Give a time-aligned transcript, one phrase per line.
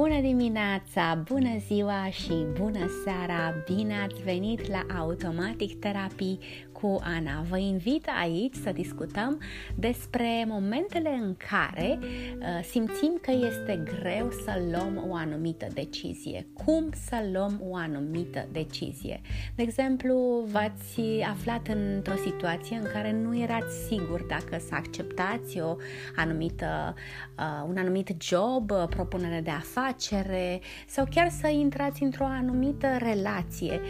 [0.00, 3.54] Bună dimineața, bună ziua și bună seara!
[3.74, 6.38] Bine ați venit la Automatic Terapii
[6.80, 7.44] cu Ana.
[7.48, 9.40] Vă invit aici să discutăm
[9.74, 16.46] despre momentele în care uh, simțim că este greu să luăm o anumită decizie.
[16.64, 19.20] Cum să luăm o anumită decizie?
[19.54, 25.76] De exemplu, v-ați aflat într-o situație în care nu erați sigur dacă să acceptați o
[26.16, 26.94] anumită,
[27.38, 33.80] uh, un anumit job, propunere de afacere sau chiar să intrați într-o anumită relație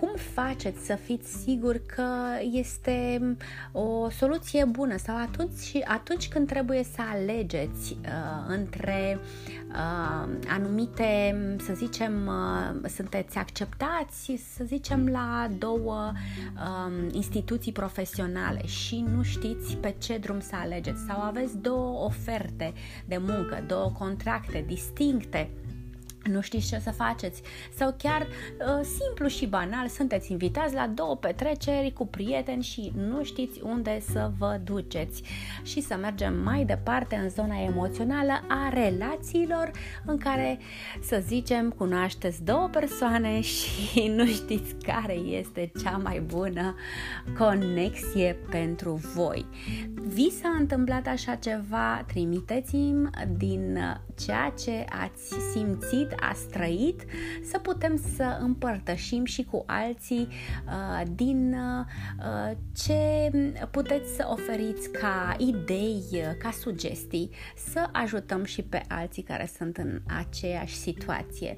[0.00, 2.08] cum faceți să fiți siguri că
[2.52, 3.20] este
[3.72, 4.96] o soluție bună?
[4.96, 9.18] Sau atunci, atunci când trebuie să alegeți uh, între
[9.68, 16.12] uh, anumite, să zicem, uh, sunteți acceptați, să zicem, la două
[16.54, 21.04] uh, instituții profesionale și nu știți pe ce drum să alegeți?
[21.06, 22.72] Sau aveți două oferte
[23.06, 25.50] de muncă, două contracte distincte
[26.30, 27.42] nu știți ce să faceți
[27.74, 33.24] sau chiar uh, simplu și banal sunteți invitați la două petreceri cu prieteni și nu
[33.24, 35.22] știți unde să vă duceți
[35.62, 39.70] și să mergem mai departe în zona emoțională a relațiilor
[40.04, 40.58] în care
[41.02, 46.74] să zicem cunoașteți două persoane și nu știți care este cea mai bună
[47.38, 49.46] conexie pentru voi.
[49.94, 52.04] Vi s-a întâmplat așa ceva?
[52.06, 53.78] Trimiteți-mi din
[54.18, 57.04] ceea ce ați simțit ați trăit,
[57.50, 60.28] să putem să împărtășim și cu alții
[60.66, 63.30] uh, din uh, ce
[63.70, 66.04] puteți să oferiți ca idei,
[66.38, 67.30] ca sugestii,
[67.70, 71.54] să ajutăm și pe alții care sunt în aceeași situație.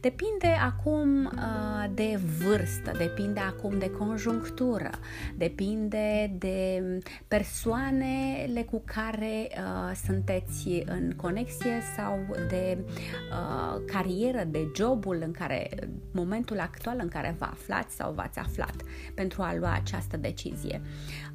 [0.00, 4.90] Depinde acum uh, de vârstă, depinde acum de conjunctură,
[5.36, 6.82] depinde de
[7.28, 12.18] persoanele cu care uh, sunteți în conexie sau
[12.48, 15.68] de uh, carieră, de jobul în care,
[16.12, 18.74] momentul actual în care vă aflați sau v-ați aflat
[19.14, 20.80] pentru a lua această decizie.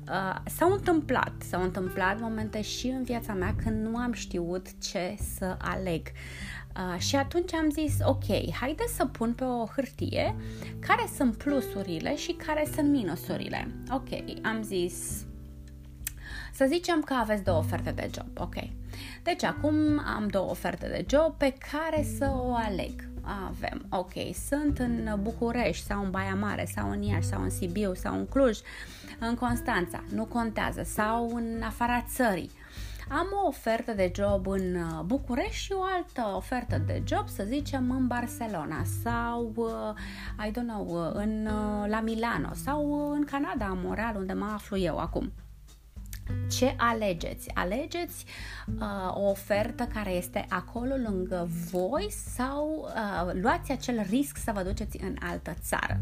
[0.10, 5.18] Uh, s-au întâmplat, s-au întâmplat momente și în viața mea când nu am știut ce
[5.38, 6.02] să aleg.
[6.78, 10.36] Uh, și atunci am zis, ok, haide să pun pe o hârtie
[10.80, 13.68] care sunt plusurile și care sunt minusurile.
[13.92, 14.08] Ok,
[14.44, 15.26] am zis,
[16.58, 18.56] să zicem că aveți două oferte de job, ok.
[19.24, 19.76] Deci acum
[20.16, 23.10] am două oferte de job pe care să o aleg.
[23.48, 24.12] Avem, ok,
[24.48, 28.28] sunt în București sau în Baia Mare sau în Iași sau în Sibiu sau în
[28.28, 28.58] Cluj,
[29.20, 32.52] în Constanța, nu contează, sau în afara țării.
[33.10, 37.44] Am o ofertă de job în uh, București și o altă ofertă de job, să
[37.48, 41.50] zicem, în Barcelona sau, uh, I don't know, uh, în,
[41.88, 45.32] la Milano sau în Canada, în Montreal, unde mă aflu eu acum
[46.50, 47.52] ce alegeți?
[47.54, 48.26] Alegeți
[48.80, 54.62] uh, o ofertă care este acolo lângă voi sau uh, luați acel risc să vă
[54.62, 56.00] duceți în altă țară?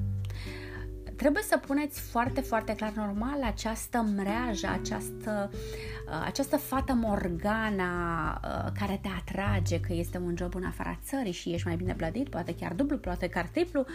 [1.26, 8.32] Trebuie să puneți foarte, foarte clar normal această mreajă, această uh, Uh, această fată Morgana
[8.44, 11.94] uh, care te atrage că este un job în afara țării și ești mai bine
[11.94, 13.86] plătit, poate chiar dublu, poate chiar triplu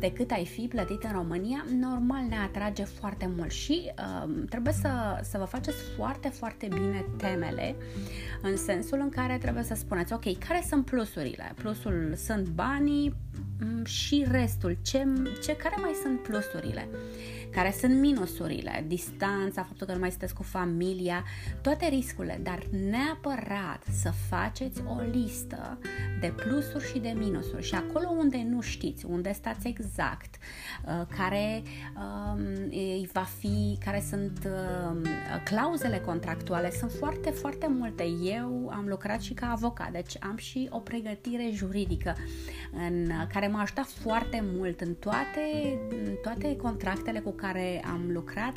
[0.00, 5.20] decât ai fi plătit în România, normal ne atrage foarte mult și uh, trebuie să,
[5.22, 7.74] să vă faceți foarte, foarte bine temele
[8.42, 11.52] în sensul în care trebuie să spuneți, ok, care sunt plusurile?
[11.54, 13.14] Plusul sunt banii
[13.60, 15.06] mm, și restul, ce,
[15.42, 16.75] ce care mai sunt plusurile?
[16.76, 16.86] 来、
[17.50, 21.24] care sunt minusurile, distanța, faptul că nu mai sunteți cu familia,
[21.60, 25.78] toate riscurile, dar neapărat să faceți o listă
[26.20, 30.34] de plusuri și de minusuri și acolo unde nu știți, unde stați exact,
[30.84, 31.62] uh, care
[31.96, 35.02] um, va fi, care sunt um,
[35.44, 38.04] clauzele contractuale, sunt foarte, foarte multe.
[38.22, 42.16] Eu am lucrat și ca avocat, deci am și o pregătire juridică
[42.72, 48.56] în care m-a ajutat foarte mult în toate, în toate contractele cu care am lucrat,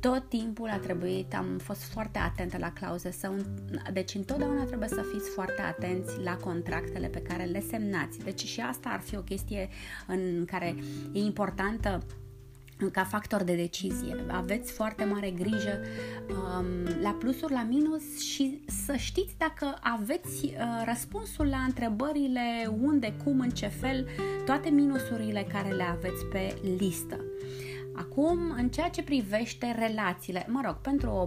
[0.00, 3.44] tot timpul a trebuit, am fost foarte atentă la clauze, să un,
[3.92, 8.18] deci întotdeauna trebuie să fiți foarte atenți la contractele pe care le semnați.
[8.18, 9.68] Deci și asta ar fi o chestie
[10.06, 10.74] în care
[11.12, 12.02] e importantă
[12.92, 14.24] ca factor de decizie.
[14.26, 15.80] Aveți foarte mare grijă
[16.28, 23.14] um, la plusuri, la minus și să știți dacă aveți uh, răspunsul la întrebările unde,
[23.24, 24.08] cum, în ce fel,
[24.44, 27.24] toate minusurile care le aveți pe listă.
[27.94, 31.26] Acum, în ceea ce privește relațiile, mă rog, pentru o,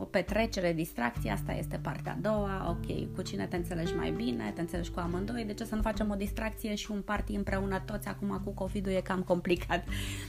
[0.00, 4.52] o petrecere, distracție, asta este partea a doua, ok, cu cine te înțelegi mai bine,
[4.54, 7.82] te înțelegi cu amândoi, de ce să nu facem o distracție și un party împreună
[7.86, 9.84] toți, acum cu COVID-ul e cam complicat,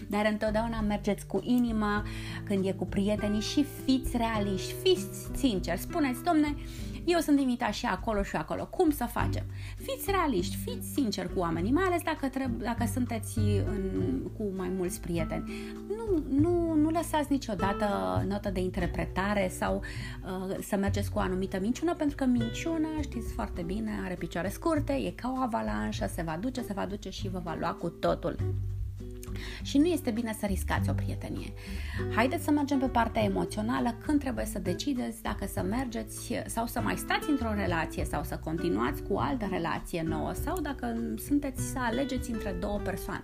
[0.08, 2.04] dar întotdeauna mergeți cu inima
[2.44, 6.56] când e cu prietenii și fiți realiști, fiți sinceri, spuneți, domne,
[7.08, 8.66] eu sunt invitat și acolo și acolo.
[8.66, 9.44] Cum să facem?
[9.76, 14.72] Fiți realiști, fiți sinceri cu oamenii, mai ales dacă, treb- dacă sunteți în, cu mai
[14.78, 15.52] mulți prieteni.
[15.88, 17.86] Nu, nu, nu lăsați niciodată
[18.28, 19.82] notă de interpretare sau
[20.24, 24.50] uh, să mergeți cu o anumită minciună, pentru că minciuna, știți foarte bine, are picioare
[24.50, 27.72] scurte, e ca o avalanșă, se va duce, se va duce și vă va lua
[27.72, 28.36] cu totul
[29.62, 31.54] și nu este bine să riscați o prietenie.
[32.16, 36.82] Haideți să mergem pe partea emoțională când trebuie să decideți dacă să mergeți sau să
[36.82, 40.96] mai stați într-o relație sau să continuați cu o altă relație nouă sau dacă
[41.28, 43.24] sunteți să alegeți între două persoane.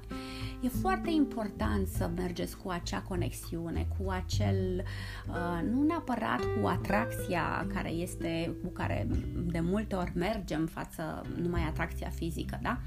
[0.64, 4.84] E foarte important să mergeți cu acea conexiune, cu acel,
[5.28, 9.08] uh, nu neapărat cu atracția care este, cu care
[9.46, 12.78] de multe ori mergem față numai atracția fizică, da?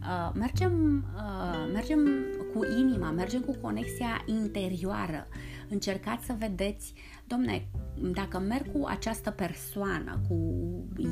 [0.00, 1.98] Uh, mergem, uh, mergem
[2.54, 5.26] cu inima, mergem cu conexia interioară.
[5.68, 6.94] Încercați să vedeți,
[7.26, 7.68] domne,
[8.12, 10.54] dacă merg cu această persoană, cu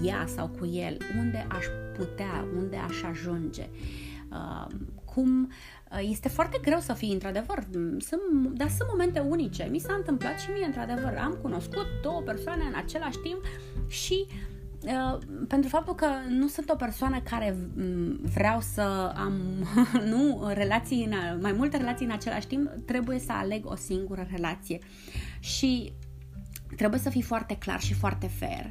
[0.04, 1.64] ea sau cu el, unde aș
[1.96, 3.68] putea, unde aș ajunge.
[5.16, 5.50] Uh, cum
[5.92, 7.66] uh, este foarte greu să fii într-adevăr,
[7.98, 8.22] sunt,
[8.54, 9.68] dar sunt momente unice.
[9.70, 11.16] Mi s-a întâmplat și mie într-adevăr.
[11.22, 13.40] Am cunoscut două persoane în același timp
[13.88, 14.52] și uh,
[14.86, 15.18] Uh,
[15.48, 19.32] pentru faptul că nu sunt o persoană care mm, vreau să am
[20.12, 24.78] nu relații în, mai multe relații în același timp, trebuie să aleg o singură relație.
[25.40, 25.92] Și
[26.76, 28.70] trebuie să fii foarte clar și foarte fair.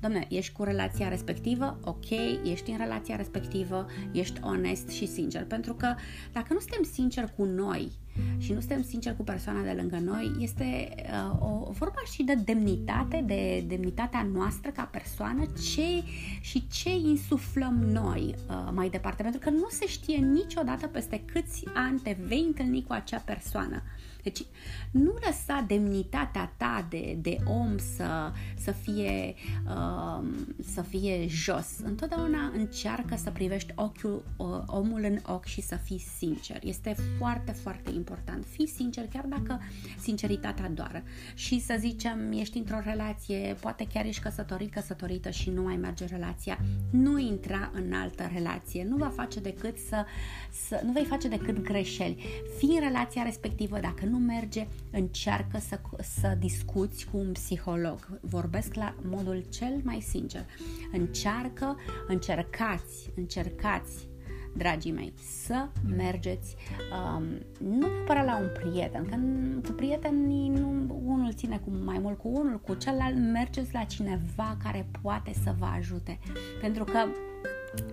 [0.00, 2.10] Domne, ești cu relația respectivă, ok,
[2.44, 5.44] ești în relația respectivă, ești onest și sincer.
[5.44, 5.94] Pentru că
[6.32, 7.92] dacă nu suntem sinceri cu noi
[8.38, 12.34] și nu suntem sinceri cu persoana de lângă noi, este uh, o vorba și de
[12.34, 16.02] demnitate, de demnitatea noastră ca persoană ce,
[16.40, 19.22] și ce insuflăm noi uh, mai departe.
[19.22, 23.82] Pentru că nu se știe niciodată peste câți ani te vei întâlni cu acea persoană.
[24.26, 24.46] Deci
[24.90, 29.34] nu lăsa demnitatea ta de, de om să, să, fie,
[29.66, 30.24] uh,
[30.72, 31.66] să fie jos.
[31.84, 36.58] Întotdeauna încearcă să privești ochiul, uh, omul în ochi și să fii sincer.
[36.62, 38.05] Este foarte, foarte important.
[38.50, 39.60] Fii sincer, chiar dacă
[40.00, 41.02] sinceritatea doară.
[41.34, 46.04] Și să zicem, ești într-o relație, poate chiar ești căsătorit, căsătorită și nu mai merge
[46.04, 46.58] relația.
[46.90, 48.86] Nu intra în altă relație.
[48.88, 50.04] Nu va face decât să,
[50.50, 52.24] să nu vei face decât greșeli.
[52.58, 55.80] Fii în relația respectivă dacă nu nu merge, încearcă să,
[56.20, 58.08] să discuți cu un psiholog.
[58.20, 60.44] Vorbesc la modul cel mai sincer.
[60.92, 61.76] Încearcă,
[62.06, 64.08] încercați, încercați
[64.56, 66.56] dragii mei, să mergeți
[66.92, 67.24] um,
[67.68, 69.16] nu neapărat la un prieten, că
[69.68, 74.56] cu prietenii nu unul ține cu mai mult cu unul, cu celălalt mergeți la cineva
[74.62, 76.18] care poate să vă ajute.
[76.60, 77.06] Pentru că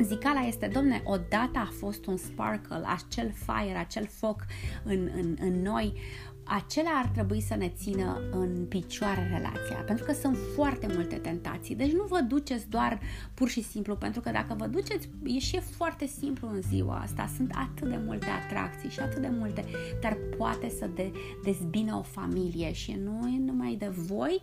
[0.01, 4.45] Zicala este, domne, odată a fost un sparkle, acel fire, acel foc
[4.83, 5.93] în, în, în noi,
[6.43, 11.75] acela ar trebui să ne țină în picioare relația, pentru că sunt foarte multe tentații.
[11.75, 12.99] Deci nu vă duceți doar
[13.33, 17.29] pur și simplu, pentru că dacă vă duceți, e și foarte simplu în ziua asta.
[17.35, 19.65] Sunt atât de multe atracții și atât de multe,
[20.01, 21.11] dar poate să de,
[21.43, 24.39] dezbină o familie și nu e numai de voi,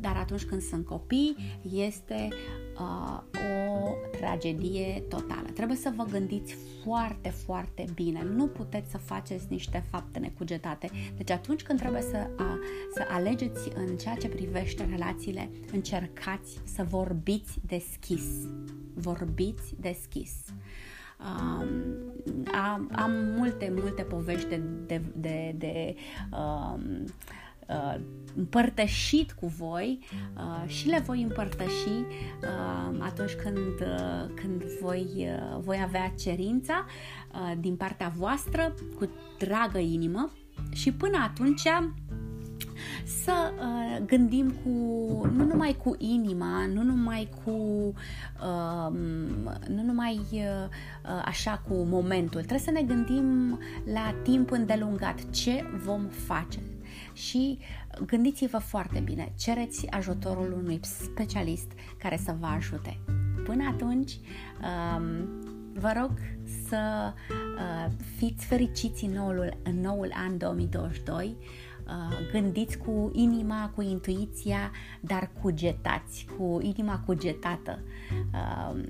[0.00, 1.36] dar atunci când sunt copii,
[1.72, 2.28] este
[2.78, 3.77] uh, o
[4.20, 5.48] tragedie totală.
[5.54, 8.26] Trebuie să vă gândiți foarte, foarte bine.
[8.34, 10.90] Nu puteți să faceți niște fapte necugetate.
[11.16, 12.58] Deci atunci când trebuie să, a,
[12.94, 18.24] să alegeți în ceea ce privește relațiile, încercați să vorbiți deschis.
[18.94, 20.32] Vorbiți deschis.
[21.20, 21.68] Um,
[22.52, 25.94] am, am multe, multe povești de, de, de, de
[26.32, 27.47] um, uh,
[28.36, 29.98] împărtășit cu voi
[30.36, 36.84] uh, și le voi împărtăși uh, atunci când, uh, când voi, uh, voi avea cerința
[37.32, 39.08] uh, din partea voastră cu
[39.38, 40.30] dragă inimă.
[40.72, 41.68] Și până atunci
[43.24, 44.70] să uh, gândim cu,
[45.26, 48.96] nu numai cu inima, nu numai cu, uh,
[49.68, 53.58] nu numai uh, așa cu momentul, trebuie să ne gândim
[53.92, 56.58] la timp îndelungat, ce vom face.
[57.26, 57.58] Și
[58.06, 62.98] gândiți-vă foarte bine, cereți ajutorul unui specialist care să vă ajute.
[63.44, 65.28] Până atunci, um,
[65.72, 66.10] vă rog
[66.68, 71.67] să uh, fiți fericiți în noul, în noul an 2022 Uh,
[72.32, 77.78] gândiți cu inima, cu intuiția, dar cugetați, cu inima cugetată.
[78.32, 78.80] Uh,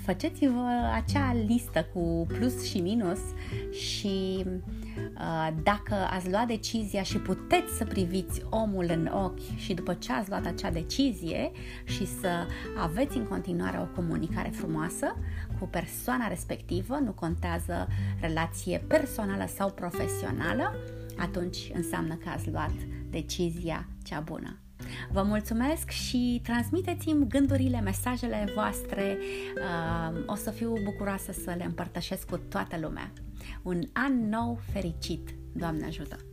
[0.00, 3.20] faceți-vă acea listă cu plus și minus
[3.70, 9.94] și uh, dacă ați luat decizia și puteți să priviți omul în ochi și după
[9.94, 11.50] ce ați luat acea decizie
[11.84, 12.46] și să
[12.82, 15.16] aveți în continuare o comunicare frumoasă
[15.58, 17.88] cu persoana respectivă, nu contează
[18.20, 20.74] relație personală sau profesională,
[21.18, 22.72] atunci înseamnă că ați luat
[23.10, 24.58] decizia cea bună.
[25.12, 29.18] Vă mulțumesc și transmiteți-mi gândurile, mesajele voastre.
[29.56, 33.12] Uh, o să fiu bucuroasă să le împărtășesc cu toată lumea.
[33.62, 35.34] Un an nou fericit!
[35.52, 36.27] Doamne ajută!